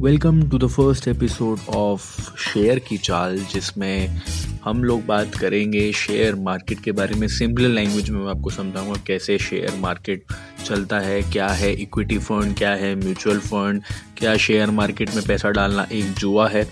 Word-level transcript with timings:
Welcome 0.00 0.42
to 0.50 0.58
the 0.58 0.66
first 0.66 1.06
episode 1.08 1.58
of 1.68 2.36
share 2.40 2.78
की 2.78 2.96
चाल 2.98 3.36
जिसमें 3.52 4.20
हम 4.64 4.84
लोग 4.84 5.04
बात 5.06 5.34
करेंगे 5.34 5.92
शेयर 5.92 6.34
मार्केट 6.34 6.80
के 6.80 6.92
बारे 6.92 7.14
में। 7.14 7.26
सिंपल 7.28 7.62
लैंग्वेज 7.62 8.08
में 8.10 8.20
मैं 8.20 8.30
आपको 8.30 8.50
समझाऊँगा 8.50 9.00
कैसे 9.06 9.38
शेयर 9.38 9.74
मार्केट 9.80 10.24
चलता 10.64 10.98
है, 10.98 11.20
क्या 11.22 11.48
है 11.48 11.72
इक्विटी 11.72 12.18
फंड 12.18 12.56
क्या 12.58 12.70
है 12.70 12.94
म्यूचुअल 12.94 13.38
फंड 13.38 13.82
क्या 14.18 14.36
शेयर 14.36 14.70
मार्केट 14.70 15.14
में 15.14 15.24
पैसा 15.26 15.50
डालना 15.50 15.86
एक 15.92 16.12
जुआ 16.14 16.48
है। 16.48 16.64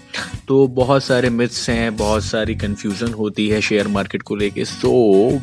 तो 0.49 0.67
बहुत 0.67 1.05
सारे 1.05 1.31
मिथ्स 1.31 1.69
हैं, 1.71 1.97
बहुत 1.97 2.25
सारी 2.25 2.55
कन्फ्यूज़न 2.55 3.13
होती 3.13 3.49
है 3.49 3.61
शेयर 3.61 3.89
मार्केट 3.89 4.23
को 4.23 4.37
लेके। 4.37 4.65
So 4.65 4.91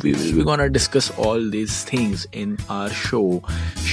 we 0.03 0.11
will 0.11 0.33
be 0.33 0.41
gonna 0.41 0.67
discuss 0.67 1.11
all 1.19 1.49
this 1.51 1.85
things 1.93 2.27
in 2.35 2.57
our 2.71 2.89
show 3.05 3.41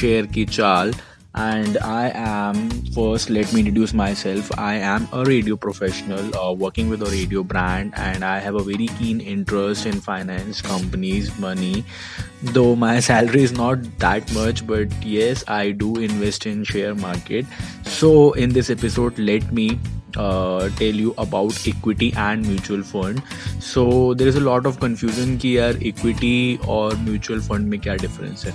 share 0.01 0.27
की 0.27 0.45
चाल 0.45 0.95
and 1.39 1.77
I 1.79 2.11
am 2.23 2.82
first 3.12 3.30
let 3.30 3.52
me 3.54 3.62
introduce 3.62 3.94
myself. 3.94 4.52
I 4.58 4.76
am 4.76 5.08
a 5.12 5.24
radio 5.24 5.56
professional 5.56 6.36
uh, 6.36 6.54
working 6.54 6.89
with 6.89 7.02
a 7.02 7.06
radio 7.06 7.43
brand, 7.43 7.93
and 7.96 8.24
I 8.24 8.39
have 8.39 8.56
a 8.56 8.64
very 8.64 8.88
keen 9.00 9.21
interest 9.21 9.86
in 9.86 10.02
finance, 10.02 10.61
companies, 10.61 11.38
money. 11.39 11.84
Though 12.42 12.75
my 12.75 13.00
salary 13.00 13.43
is 13.43 13.52
not 13.52 13.84
that 14.00 14.32
much, 14.34 14.66
but 14.66 14.92
yes, 15.04 15.43
I 15.47 15.71
do 15.71 15.96
invest 15.96 16.46
in 16.46 16.64
share 16.64 16.96
market. 16.96 17.46
So 17.84 18.34
in 18.34 18.54
this 18.54 18.70
episode, 18.70 19.18
let 19.20 19.52
me 19.52 19.79
uh, 20.16 20.70
tell 20.70 20.96
you 21.04 21.14
about 21.18 21.68
equity 21.68 22.14
and 22.18 22.47
mutual 22.47 22.82
fund 22.82 23.21
so 23.60 24.14
there 24.14 24.28
is 24.28 24.36
a 24.36 24.39
lot 24.39 24.66
of 24.66 24.79
confusion 24.79 25.38
कि 25.38 25.57
यार 25.57 25.79
equity 25.89 26.66
और 26.68 26.96
mutual 27.06 27.42
fund 27.50 27.70
में 27.74 27.79
क्या 27.79 27.96
difference 27.96 28.46
है 28.46 28.54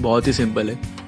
बहुत 0.00 0.26
ही 0.26 0.32
simple 0.32 0.70
है 0.70 0.99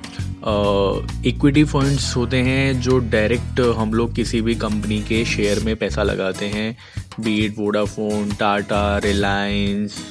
equity 1.25 1.63
funds 1.63 2.15
होते 2.15 2.37
हैं 2.37 2.81
जो 2.81 2.97
डायरेक्ट 2.99 3.59
हम 3.77 3.93
लोग 3.93 4.13
किसी 4.15 4.41
भी 4.41 4.55
कंपनी 4.55 4.99
के 5.01 5.23
शेयर 5.25 5.59
में 5.59 5.75
पैसा 5.75 6.03
लगाते 6.03 6.45
हैं 6.45 6.75
be it 7.19 7.57
Vodafone 7.57 8.31
Tata 8.39 8.97
Reliance 8.97 10.09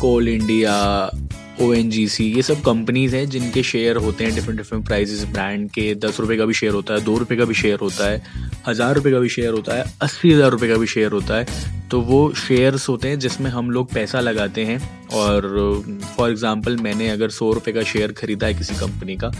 Coal 0.00 0.28
India 0.28 0.74
ONGC 1.62 2.24
ये 2.32 2.42
सब 2.42 2.60
कंपनीज़ 2.60 3.16
हैं 3.16 3.28
जिनके 3.30 3.62
शेयर 3.62 3.96
होते 3.96 4.24
हैं 4.24 4.34
डिफरेंट 4.34 4.58
डिफरेंट 4.58 4.86
प्राइजेस 4.86 5.24
ब्रांड 5.24 5.68
के। 5.70 5.94
दस 5.94 6.20
रुपये 6.20 6.36
का 6.38 6.44
भी 6.44 6.54
शेयर 6.54 6.72
होता 6.72 6.94
है, 6.94 7.00
दो 7.00 7.16
रुपये 7.18 7.38
का 7.38 7.44
भी 7.44 7.54
शेयर 7.54 7.78
होता 7.78 8.10
है। 8.10 8.22
हज़ार 8.66 8.94
रुपये 8.94 9.12
का 9.12 9.18
भी 9.18 9.28
शेयर 9.28 9.52
होता 9.52 9.74
है, 9.74 9.84
अस्सी 10.02 10.32
हज़ार 10.32 10.50
रुपये 10.50 10.68
का 10.68 10.76
भी 10.76 10.86
शेयर 10.88 11.12
होता 11.12 11.34
है 11.34 11.72
तो 11.90 12.00
वो 12.02 12.32
शेयर्स 12.36 12.88
होते 12.88 13.08
हैं 13.08 13.18
जिसमें 13.18 13.50
हम 13.50 13.70
लोग 13.70 13.92
पैसा 13.92 14.20
लगाते 14.20 14.64
हैं। 14.64 14.78
और 15.14 15.42
फॉर 16.06 16.30
एग्ज़ाम्पल 16.30 16.76
मैंने 16.78 17.08
अगर 17.10 17.30
सौ 17.30 17.52
रुपये 17.52 17.74
का 17.74 17.82
शेयर 17.84 18.12
ख़रीदा 18.14 18.46
है 18.46 18.54
किसी 18.54 18.74
कंपनी 18.76 19.16
का 19.16 19.30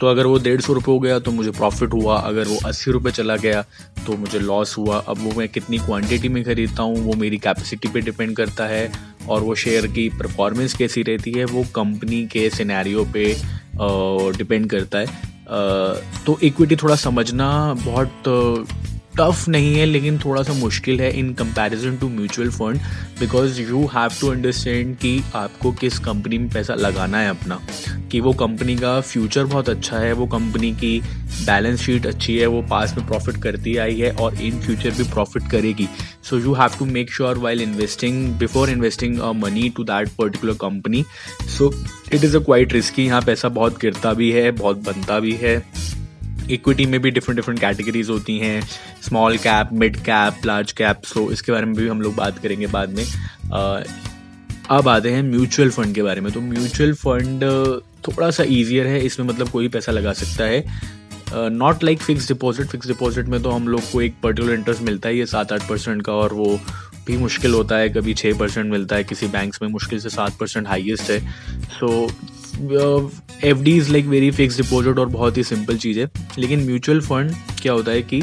तो 0.00 0.06
अगर 0.06 0.26
वो 0.26 0.38
डेढ़ 0.38 0.60
सौ 0.60 0.72
रुपये 0.72 0.94
हो 0.94 1.00
गया 1.00 1.18
तो 1.18 1.30
मुझे 1.32 1.50
प्रॉफिट 1.50 1.92
हुआ, 1.92 2.18
अगर 2.18 2.46
वो 2.46 2.56
अस्सी 2.66 2.90
रुपये 2.90 3.12
चला 3.12 3.36
गया 3.38 3.64
तो 4.06 4.16
मुझे 4.16 4.38
लॉस 4.40 4.76
हुआ। 4.78 4.98
अब 4.98 5.18
वो 5.18 5.30
मैं 5.36 5.48
कितनी 5.48 5.78
क्वांटिटी 5.78 6.28
में 6.28 6.42
ख़रीदता 6.44 6.82
हूँ, 6.82 6.96
वो 6.98 7.12
मेरी 7.14 7.38
कैपेसिटी 7.38 7.88
पे 7.88 8.00
डिपेंड 8.00 8.36
करता 8.36 8.66
है, 8.66 8.90
और 9.28 9.40
वो 9.42 9.54
शेयर 9.56 9.86
की 9.88 10.08
परफॉर्मेंस 10.18 10.74
कैसी 10.74 11.02
रहती 11.02 11.32
है, 11.32 11.44
वो 11.46 11.64
कंपनी 11.74 12.24
के 12.26 12.48
सिनेरियो 12.50 13.04
पे 13.14 13.24
डिपेंड 14.38 14.68
करता 14.70 14.98
है। 14.98 15.25
तो 16.26 16.38
इक्विटी 16.42 16.76
थोड़ा 16.76 16.94
समझना 16.96 17.48
बहुत 17.74 18.22
टफ 19.18 19.48
नहीं 19.48 19.74
है, 19.74 19.84
लेकिन 19.86 20.18
थोड़ा 20.18 20.42
सा 20.42 20.52
मुश्किल 20.52 21.00
है 21.00 21.10
in 21.18 21.32
comparison 21.34 21.96
to 21.96 22.08
mutual 22.08 22.50
fund 22.50 22.80
because 23.20 23.60
you 23.60 23.84
have 23.94 24.10
to 24.20 24.30
understand 24.30 24.96
कि 24.96 25.22
आपको 25.34 25.72
किस 25.72 25.98
कंपनी 25.98 26.38
में 26.38 26.48
पैसा 26.50 26.74
लगाना 26.74 27.18
है 27.18 27.30
अपना। 27.30 27.60
कि 28.12 28.20
वो 28.20 28.32
कंपनी 28.32 28.76
का 28.76 29.00
फ्यूचर 29.00 29.44
बहुत 29.44 29.68
अच्छा 29.68 29.98
है, 29.98 30.12
वो 30.12 30.26
कंपनी 30.26 30.70
की 30.72 31.00
बैलेंस 31.46 31.80
शीट 31.80 32.06
अच्छी 32.06 32.36
है, 32.38 32.46
वो 32.46 32.60
पास 32.62 32.94
में 32.96 33.06
प्रॉफिट 33.06 33.42
करती 33.42 33.76
आई 33.76 33.98
है 33.98 34.10
और 34.12 34.34
इन 34.34 34.60
फ्यूचर 34.60 34.90
भी 34.90 35.04
प्रॉफिट 35.04 35.50
करेगी। 35.50 35.88
So 36.22 36.38
you 36.38 36.54
have 36.54 36.78
to 36.78 36.84
make 36.84 37.12
sure 37.12 37.38
while 37.38 37.60
investing 37.62 38.28
before 38.38 38.70
investing 38.70 39.18
money 39.36 39.68
to 39.76 39.84
that 39.84 40.08
particular 40.18 40.54
company 40.60 41.04
so 41.48 41.72
it 42.12 42.24
is 42.24 42.36
a 42.36 42.40
quite 42.40 42.72
risky 42.72 43.06
यहाँ 43.06 43.22
पैसा 43.22 43.48
बहुत 43.50 43.80
गिरता 43.80 44.12
भी 44.12 44.30
है, 44.32 44.50
बहुत 44.50 44.84
बनता 44.86 45.18
भी 45.20 45.32
है। 45.32 45.56
इक्विटी 46.50 46.86
में 46.86 47.00
भी 47.02 47.10
डिफरेंट 47.10 47.36
डिफरेंट 47.36 47.60
कैटेगरीज 47.60 48.08
होती 48.10 48.38
हैं 48.38 48.60
small 49.04 49.36
cap 49.38 49.72
mid 49.74 49.96
cap 50.00 50.46
large 50.46 50.72
cap 50.72 51.02
so 51.04 51.30
इसके 51.32 51.52
बारे 51.52 51.66
में 51.66 51.74
भी 51.74 51.88
हम 51.88 52.02
लोग 52.02 52.14
बात 52.16 52.38
करेंगे 52.38 52.66
बाद 52.68 52.90
में। 52.90 53.04
अब 54.70 54.88
आते 54.88 55.10
हैं 55.10 55.22
म्यूचुअल 55.22 55.70
फंड 55.70 55.94
के 55.94 56.02
बारे 56.02 56.20
में। 56.20 56.32
तो 56.32 56.40
म्यूचुअल 56.40 56.92
फंड 56.94 57.42
थोड़ा 58.08 58.30
सा 58.30 58.44
ईजियर 58.48 58.86
है, 58.86 59.00
इसमें 59.06 59.26
मतलब 59.26 59.48
कोई 59.48 59.68
पैसा 59.68 59.92
लगा 59.92 60.12
सकता 60.14 60.44
है। 60.44 60.64
Not 61.50 61.84
like 61.84 61.98
fix 61.98 62.28
deposit 62.28 62.66
fix 62.66 62.86
deposit 62.86 63.26
में 63.26 63.42
तो 63.42 63.50
हम 63.50 63.68
लोग 63.68 63.90
को 63.92 64.02
एक 64.02 64.14
पर्टिकुलर 64.22 64.54
इंटरेस्ट 64.54 64.82
मिलता 64.82 65.08
है 65.08 65.16
ये 65.16 65.26
सात 65.26 65.52
आठ 65.52 65.68
परसेंट 65.68 66.02
का, 66.02 66.12
और 66.12 66.32
वो 66.32 66.58
भी 67.06 67.16
मुश्किल 67.16 67.54
होता 67.54 67.76
है, 67.76 67.88
कभी 67.88 68.14
छः 68.14 68.38
परसेंट 68.38 68.70
मिलता 68.70 68.96
है, 68.96 69.04
किसी 69.04 69.26
बैंक्स 69.28 69.62
में 69.62 69.68
मुश्किल 69.68 69.98
से 69.98 70.10
सात 70.10 70.36
परसेंट 70.40 70.66
हाइएस्ट 70.68 71.10
है। 71.10 71.18
So 71.70 72.08
F 73.44 73.58
D 73.58 73.76
is 73.76 73.90
like 73.92 74.06
very 74.06 74.30
fix 74.30 74.56
deposit 74.56 74.98
और 74.98 75.06
बहुत 75.06 75.36
ही 75.36 75.42
सिंपल 75.44 75.76
चीज़ 75.76 76.00
है। 76.00 76.10
लेकिन 76.38 76.64
म्यूचुअल 76.64 77.00
फंड 77.00 77.34
क्या 77.62 77.72
होता 77.72 77.90
है 77.90 78.02
कि 78.02 78.22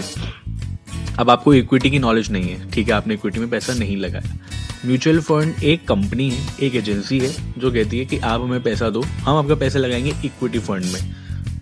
अब 1.19 1.29
आपको 1.29 1.53
इक्विटी 1.53 1.89
की 1.91 1.99
नॉलेज 1.99 2.31
नहीं 2.31 2.49
है, 2.49 2.69
ठीक 2.71 2.87
है, 2.87 2.93
आपने 2.93 3.13
इक्विटी 3.13 3.39
में 3.39 3.49
पैसा 3.49 3.73
नहीं 3.73 3.97
लगाया। 3.97 4.37
म्यूचुअल 4.85 5.19
फंड 5.19 5.63
एक 5.63 5.87
कंपनी 5.87 6.29
है, 6.29 6.47
एक 6.61 6.75
एजेंसी 6.75 7.19
है, 7.19 7.33
जो 7.57 7.71
कहती 7.71 7.99
है 7.99 8.05
कि 8.05 8.17
आप 8.17 8.41
हमें 8.41 8.63
पैसा 8.63 8.89
दो, 8.89 9.01
हम 9.01 9.37
आपका 9.37 9.55
पैसा 9.55 9.79
लगाएँगे 9.79 10.13
इक्विटी 10.25 10.59
फंड 10.59 10.85
में। 10.85 11.15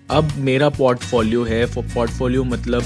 अब 0.09 0.31
मेरा 0.37 0.69
पोर्टफोलियो 0.69 1.43
है 1.43 1.65
पोर्टफोलियो 1.75 2.43
मतलब 2.43 2.83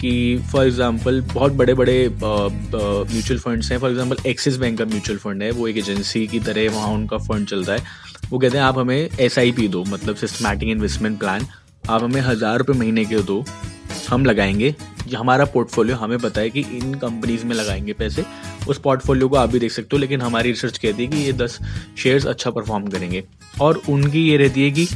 कि 0.00 0.38
फॉर 0.52 0.66
एग्जांपल 0.66 1.20
बहुत 1.32 1.52
बड़े 1.52 1.74
बड़े 1.74 2.08
म्यूचुअल 2.14 3.38
फंड्स 3.40 3.70
हैं। 3.72 3.78
फॉर 3.78 3.90
एग्जांपल 3.90 4.16
एक्सिस 4.26 4.56
बैंक 4.56 4.78
का 4.78 4.84
म्यूचुअल 4.84 5.18
फंड 5.18 5.42
है। 5.42 5.50
वो 5.50 5.68
एक 5.68 5.76
एजेंसी 5.78 6.26
की 6.26 6.40
तरह 6.40 6.70
वहाँ 6.70 6.88
उनका 6.88 7.18
फंड 7.18 7.46
चलता 7.48 7.72
है। 7.72 8.06
वो 8.30 8.38
कहते 8.38 8.58
हैं 8.58 8.64
आप 8.64 8.78
हमें 8.78 9.08
एसआईपी 9.20 9.68
दो 9.68 9.84
मतलब 9.84 10.16
सिस्टमैटिक 10.16 10.68
इन्वेस्टमेंट 10.68 11.18
प्लान 11.18 11.46
आप 11.90 12.02
हमें 12.02 12.20
हज़ार 12.20 12.58
रुपये 12.58 12.78
महीने 12.78 13.04
के 13.04 13.22
दो 13.22 13.44
हम 14.08 14.24
लगाएँगे। 14.26 14.74
हमारा 15.14 15.44
पोर्टफोलियो 15.44 15.96
हमें 15.96 16.18
पता 16.18 16.40
है 16.40 16.50
कि 16.50 16.60
इन 16.60 16.94
कंपनीज़ 16.96 17.44
में 17.46 17.54
लगाएँगे 17.56 17.92
पैसे। 17.92 18.24
उस 18.68 18.78
पोर्टफोलियो 18.78 19.28
को 19.28 19.36
आप 19.36 19.50
भी 19.50 19.58
देख 19.58 19.72
सकते 19.72 19.88
हो 19.92 19.98
लेकिन 19.98 20.20
हमारी 20.20 20.50
रिसर्च 20.50 20.78
कहती 20.78 21.04
है 21.04 21.10
कि 21.10 21.18
ये 21.18 21.32
दस 21.32 21.58
शेयर्स 21.98 22.26
अच्छा 22.26 22.50
परफॉर्म 22.50 22.86
करेंगे। 22.86 23.22
और 23.60 23.80
उनकी 23.88 24.28
ये 24.28 24.36
रहती 24.36 24.62
है 24.62 24.70
कि 24.70 24.88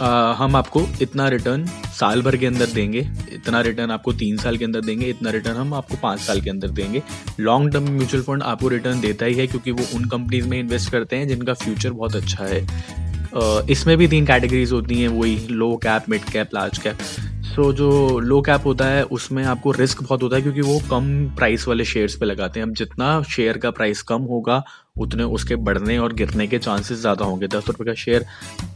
आ, 0.00 0.32
हम 0.32 0.56
आपको 0.56 0.82
इतना 1.02 1.28
रिटर्न 1.28 1.66
साल 2.00 2.22
भर 2.22 2.36
के 2.36 2.46
अंदर 2.46 2.66
देंगे, 2.66 3.06
इतना 3.32 3.60
रिटर्न 3.60 3.90
आपको 3.90 4.12
तीन 4.12 4.36
साल 4.36 4.56
के 4.56 4.64
अंदर 4.64 4.80
देंगे, 4.80 5.06
इतना 5.06 5.30
रिटर्न 5.30 5.56
हम 5.56 5.74
आपको 5.74 5.96
पाँच 6.02 6.20
साल 6.20 6.40
के 6.40 6.50
अंदर 6.50 6.68
देंगे। 6.70 7.02
लॉन्ग 7.40 7.72
टर्म 7.72 7.90
म्यूचुअल 7.90 8.22
फंड 8.22 8.42
आपको 8.42 8.68
रिटर्न 8.68 9.00
देता 9.00 9.26
ही 9.26 9.34
है 9.34 9.46
क्योंकि 9.46 9.70
वो 9.70 9.86
उन 9.96 10.04
कंपनीज़ 10.08 10.48
में 10.48 10.58
इन्वेस्ट 10.60 10.90
करते 10.92 11.16
हैं 11.16 11.28
जिनका 11.28 11.54
फ्यूचर 11.54 11.90
बहुत 11.92 12.16
अच्छा 12.16 12.44
है। 12.44 12.66
इसमें 13.70 13.96
भी 13.98 14.08
तीन 14.08 14.26
कैटेगरीज 14.26 14.72
होती 14.72 15.00
हैं, 15.00 15.08
वही 15.08 15.36
low 15.50 15.74
cap 15.82 16.08
mid 16.08 16.24
cap 16.24 16.54
large 16.54 16.78
cap 16.78 16.98
so 17.46 17.72
जो 17.72 18.18
लो 18.20 18.40
कैप 18.40 18.66
होता 18.66 18.84
है, 18.84 19.02
उसमें 19.04 19.44
आपको 19.44 19.70
रिस्क 19.72 20.02
बहुत 20.02 20.22
होता 20.22 20.36
है 20.36 20.42
क्योंकि 20.42 20.60
वो 20.60 20.78
कम 20.90 21.06
प्राइस 21.36 21.66
वाले 21.68 21.84
शेयर्स 21.84 22.14
पे 22.14 22.26
लगाते 22.26 22.60
हैं। 22.60 22.66
अब 22.66 22.74
जितना 22.74 23.22
शेयर 23.30 23.58
का 23.58 23.70
प्राइस 23.70 24.02
कम 24.02 24.22
होगा 24.24 24.62
उतने 25.00 25.24
उसके 25.36 25.56
बढ़ने 25.58 25.98
और 25.98 26.12
गिरने 26.12 26.46
के 26.46 26.58
चांसेस 26.58 26.98
ज़्यादा 26.98 27.24
होंगे। 27.24 27.46
दस 27.48 27.68
रुपये 27.68 27.86
का 27.86 27.94
शेयर 27.94 28.24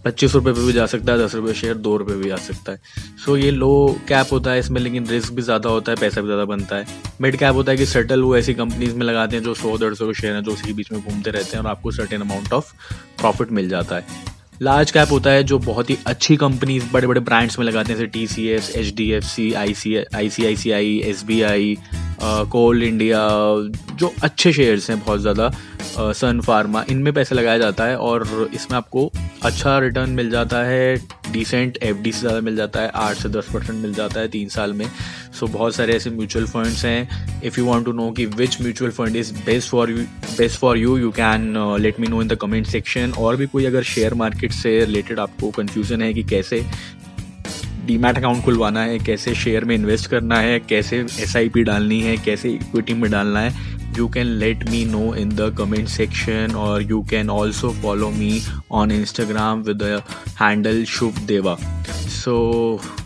पच्चीस 0.05 0.35
रुपये 0.35 0.53
पे 0.53 0.67
भी 0.67 0.73
जा 0.73 0.87
सकता 0.87 1.12
है, 1.12 1.19
दस 1.19 1.35
रुपये 1.35 1.55
शेयर 1.55 1.77
दो 1.77 1.97
रुपये 1.97 2.17
भी 2.17 2.29
जा 2.29 2.37
सकता 2.39 2.73
है। 2.73 2.81
सो 3.25 3.37
ये 3.37 3.51
लो 3.51 3.99
कैप 4.09 4.33
होता 4.33 4.51
है, 4.51 4.59
इसमें 4.59 4.81
लेकिन 4.81 5.07
रिस्क 5.09 5.33
भी 5.33 5.43
ज़्यादा 5.43 5.71
होता 5.71 5.93
है, 5.93 5.97
पैसा 6.01 6.21
भी 6.21 6.27
ज़्यादा 6.27 6.45
बनता 6.47 6.77
है। 6.77 6.87
मिड 7.21 7.37
कैप 7.37 7.55
होता 7.55 7.73
है 7.73 7.79
कि 7.79 7.87
सेटल 7.87 8.23
वो 8.23 8.37
ऐसी 8.37 8.55
कंपनीज़ 8.55 8.95
में 8.95 9.07
लगाते 9.07 9.37
हैं 9.37 9.43
जो 9.45 9.55
सौ, 9.55 9.77
डेढ़ 9.77 9.95
सौ 9.95 10.07
के 10.07 10.15
शेयर 10.15 10.35
हैं, 10.35 10.43
जो 10.43 10.53
उसी 10.53 10.67
के 10.67 10.73
बीच 10.73 10.93
में 10.93 11.01
घूमते 11.01 11.31
रहते 11.31 11.57
हैं 11.57 11.65
और 11.65 11.71
आपको 11.71 11.91
सर्टेन 11.93 12.21
अमाउंट 12.21 12.53
ऑफ़ 12.53 12.73
प्रॉफिट 13.21 13.53
मिल 13.53 13.69
जाता 13.69 13.97
है। 13.97 14.33
लार्ज 14.62 14.91
कैप 14.91 15.11
होता 15.11 15.31
है 15.31 15.43
जो 15.45 15.59
बहुत 15.61 15.89
ही 15.91 15.97
अच्छी 16.06 16.37
कंपनीज़ 16.37 16.85
बड़े 16.93 17.06
बड़े 17.06 17.21
ब्रांड्स 17.21 17.59
में 17.59 17.65
लगाते 17.67 17.93
हैं, 17.93 17.99
जैसे 17.99 18.06
T 18.09 18.27
C 18.27 18.47
S 18.49 18.71
H 18.77 18.95
D 18.95 19.11
F 19.12 19.25
C 19.26 19.53
I 19.55 19.75
C 19.75 19.97
I 19.97 20.29
C 20.31 20.44
I 20.44 20.56
C 20.56 20.71
I 20.71 20.97
S 21.05 21.23
B 21.25 21.41
I 21.43 21.76
coal 22.50 22.82
India 22.82 23.19
जो 23.94 24.12
अच्छे 24.23 24.53
शेयर्स 24.53 24.91
हैं 24.91 24.99
बहुत 25.00 25.21
ज़्यादा 25.21 25.50
सन 26.12 26.41
फार्मा 26.41 26.85
इनमें 26.91 27.12
पैसे 27.15 27.35
लगाया 27.35 27.59
जाता 27.59 27.85
है 27.85 27.97
और 27.99 28.50
इसमें 28.55 28.76
आपको 28.76 29.11
अच्छा 29.43 29.79
रिटर्न 29.79 30.11
मिल 30.11 30.31
जाता 30.31 30.62
है 30.65 30.97
डिसेंट 31.32 31.79
एफ़ 31.82 31.97
डी 31.97 32.12
से 32.12 32.21
ज़्यादा 32.21 32.41
मिल 32.41 32.56
जाता 32.56 32.81
है 32.81 32.91
आठ 32.97 33.17
से 33.17 33.29
दस 33.29 33.49
परसेंट 33.53 33.79
मिल 33.82 33.94
जाता 33.94 34.21
है 34.21 34.29
तीन 34.29 34.49
साल 34.49 34.73
में। 34.73 34.87
सो 34.87 35.47
so, 35.47 35.53
बहुत 35.53 35.75
सारे 35.75 35.94
ऐसे 35.97 36.11
म्यूचुअल 36.11 36.47
फंड्स 36.47 36.85
हैं। 36.85 37.41
If 37.44 37.61
you 37.61 37.67
want 37.67 37.85
to 37.85 37.93
know 37.93 38.11
कि 38.11 38.26
which 38.26 38.61
mutual 38.62 38.91
fund 38.91 39.17
is 39.17 39.32
best 39.37 39.71
for 39.71 39.91
you 39.91 39.97
best 40.38 40.59
for 40.61 40.79
you 40.79 40.97
you 40.99 41.11
can 41.12 41.55
let 41.81 42.00
me 42.00 42.06
know 42.06 42.23
in 42.23 42.29
the 42.29 42.35
comment 42.43 42.67
section 42.67 43.12
और 43.19 43.37
भी 43.37 43.47
कोई 43.47 43.65
अगर 43.65 43.82
शेयर 43.93 44.15
मार्केट 44.15 44.53
से 44.53 44.79
रिलेटेड 44.81 45.21
आपको 45.21 45.50
कन्फ्यूज़न 45.53 46.03
है 46.03 46.12
कि 46.15 46.23
कैसे 46.25 46.65
डीमैट 47.87 48.19
अकाउंट 48.19 48.45
खुलवाना 48.45 48.81
है, 48.81 48.99
कैसे 48.99 49.35
शेयर 49.35 49.65
में 49.65 49.75
इन्वेस्ट 49.75 50.11
करना 50.11 50.39
है, 50.41 50.59
कैसे 50.61 51.07
एसआईपी 51.21 51.63
डालनी 51.63 52.01
है, 52.01 52.17
कैसे 52.17 52.51
इक्विटी 52.51 52.95
में 52.95 53.11
डालना 53.11 53.41
है 53.41 53.73
can 53.95 54.41
let 54.41 54.63
me 54.71 54.85
know 54.85 55.13
in 55.13 55.29
the 55.29 55.51
comment 55.53 55.89
section 55.89 56.55
or 56.57 56.81
you 56.81 57.05
can 57.05 57.29
also 57.31 57.71
follow 57.71 58.11
me 58.11 58.43
on 58.69 58.91
instagram 58.91 59.63
with 59.65 59.79
the 59.79 60.03
handle 60.41 60.83
shubh 60.95 61.21
deva 61.27 61.57
so 62.15 62.35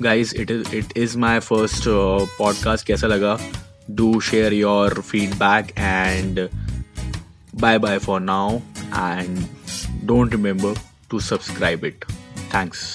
guys 0.02 0.34
it 0.36 0.50
is 0.50 0.74
it 0.74 0.92
is 0.96 1.16
my 1.18 1.38
first 1.38 1.84
podcast 2.38 2.86
कैसा 2.86 3.06
लगा? 3.06 3.38
Do 3.90 4.20
share 4.20 4.52
your 4.52 5.00
feedback 5.00 5.72
and 5.78 6.48
bye 7.60 7.78
bye 7.78 7.98
for 7.98 8.20
now 8.20 8.58
and 8.96 9.38
don't 10.04 10.32
remember 10.32 10.74
to 11.10 11.20
subscribe 11.20 11.84
it 11.84 12.04
thanks 12.54 12.88